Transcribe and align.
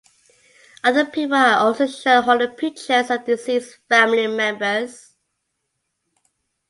Other 0.83 1.05
people 1.05 1.35
are 1.35 1.59
also 1.59 1.85
shown 1.85 2.23
holding 2.23 2.55
pictures 2.55 3.11
of 3.11 3.23
deceased 3.25 3.77
family 3.87 4.25
members. 4.25 5.13